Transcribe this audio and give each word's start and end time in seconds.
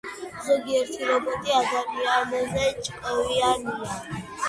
ზოგიერთი 0.47 1.09
რობოტი 1.09 1.55
ადამიანზე 1.59 2.67
ჭკვიანია 2.91 4.05